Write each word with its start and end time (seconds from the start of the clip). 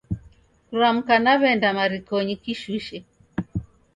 Kuramka 0.67 1.13
naw'eenda 1.23 1.67
marikonyi 1.77 2.35
kishushe 2.43 2.97